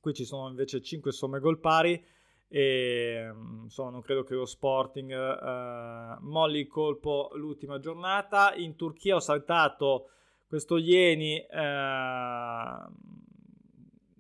qui 0.00 0.12
ci 0.12 0.24
sono 0.24 0.48
invece 0.48 0.82
5 0.82 1.12
somme 1.12 1.38
gol 1.38 1.60
pari 1.60 2.04
e 2.48 3.32
insomma 3.62 3.90
non 3.90 4.00
credo 4.00 4.24
che 4.24 4.34
lo 4.34 4.46
Sporting 4.46 5.12
eh, 5.12 6.16
molli 6.22 6.58
il 6.58 6.66
colpo 6.66 7.30
l'ultima 7.34 7.78
giornata 7.78 8.52
in 8.56 8.74
Turchia 8.74 9.14
ho 9.14 9.20
saltato 9.20 10.08
questo 10.48 10.76
Ieni 10.76 11.36
eh, 11.36 11.46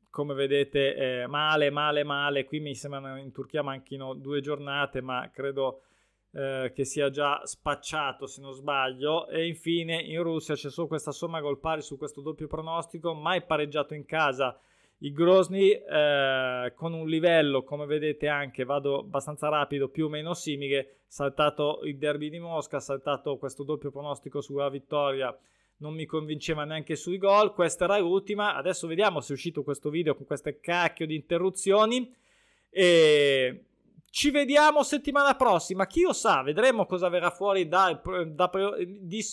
come 0.08 0.34
vedete 0.34 0.94
eh, 0.94 1.26
male 1.26 1.70
male 1.70 2.04
male 2.04 2.44
qui 2.44 2.60
mi 2.60 2.76
sembra 2.76 3.18
in 3.18 3.32
Turchia 3.32 3.62
manchino 3.62 4.14
due 4.14 4.40
giornate 4.40 5.00
ma 5.00 5.28
credo 5.32 5.82
eh, 6.32 6.72
che 6.74 6.84
sia 6.84 7.10
già 7.10 7.44
spacciato 7.44 8.26
se 8.26 8.40
non 8.40 8.52
sbaglio. 8.52 9.28
E 9.28 9.46
infine 9.46 10.00
in 10.00 10.22
Russia 10.22 10.54
c'è 10.54 10.70
solo 10.70 10.86
questa 10.86 11.12
somma 11.12 11.40
gol 11.40 11.58
pari 11.58 11.82
su 11.82 11.96
questo 11.96 12.20
doppio 12.20 12.46
pronostico. 12.46 13.14
Mai 13.14 13.42
pareggiato 13.42 13.94
in 13.94 14.04
casa 14.04 14.58
il 15.02 15.12
Grozny 15.12 15.70
eh, 15.70 16.72
con 16.74 16.92
un 16.92 17.08
livello, 17.08 17.62
come 17.62 17.86
vedete 17.86 18.28
anche, 18.28 18.64
vado 18.64 18.98
abbastanza 18.98 19.48
rapido, 19.48 19.88
più 19.88 20.06
o 20.06 20.08
meno 20.08 20.34
simile, 20.34 21.00
saltato 21.06 21.80
il 21.84 21.96
derby 21.96 22.28
di 22.28 22.38
Mosca, 22.38 22.80
saltato 22.80 23.38
questo 23.38 23.62
doppio 23.62 23.90
pronostico 23.90 24.42
sulla 24.42 24.68
vittoria, 24.68 25.34
non 25.78 25.94
mi 25.94 26.04
convinceva 26.04 26.64
neanche 26.64 26.96
sui 26.96 27.16
gol, 27.16 27.54
questa 27.54 27.84
era 27.84 27.98
l'ultima, 27.98 28.54
adesso 28.54 28.86
vediamo 28.86 29.20
se 29.20 29.32
è 29.32 29.36
uscito 29.36 29.62
questo 29.62 29.88
video 29.88 30.14
con 30.14 30.26
queste 30.26 30.60
cacchio 30.60 31.06
di 31.06 31.14
interruzioni. 31.14 32.14
E 32.68 33.64
ci 34.10 34.30
vediamo 34.30 34.82
settimana 34.82 35.36
prossima, 35.36 35.86
chi 35.86 36.02
lo 36.02 36.12
sa, 36.12 36.42
vedremo 36.42 36.84
cosa 36.84 37.08
verrà 37.08 37.30
fuori 37.30 37.68
da, 37.68 38.00
da, 38.26 38.50
di, 38.76 39.24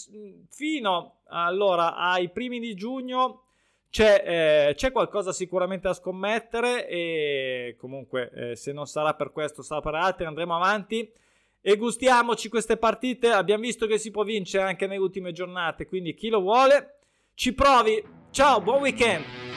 fino 0.50 1.22
allora 1.26 1.96
ai 1.96 2.30
primi 2.30 2.60
di 2.60 2.76
giugno. 2.76 3.42
C'è, 3.90 4.68
eh, 4.70 4.76
c'è, 4.76 4.92
qualcosa 4.92 5.32
sicuramente 5.32 5.88
da 5.88 5.94
scommettere 5.94 6.88
e 6.88 7.76
comunque 7.80 8.30
eh, 8.32 8.56
se 8.56 8.72
non 8.72 8.86
sarà 8.86 9.16
per 9.16 9.32
questo 9.32 9.64
sarà 9.64 9.82
per 9.82 9.96
altri 9.96 10.26
andremo 10.26 10.56
avanti. 10.56 11.12
E 11.60 11.76
gustiamoci 11.76 12.48
queste 12.50 12.78
partite. 12.78 13.30
Abbiamo 13.30 13.64
visto 13.64 13.88
che 13.88 13.98
si 13.98 14.12
può 14.12 14.24
vincere 14.24 14.66
anche 14.66 14.86
nelle 14.86 15.00
ultime 15.02 15.32
giornate 15.32 15.88
quindi 15.88 16.14
chi 16.14 16.30
lo 16.30 16.42
vuole 16.42 17.00
ci 17.34 17.54
provi. 17.54 18.04
Ciao 18.30 18.62
buon 18.62 18.82
weekend 18.82 19.57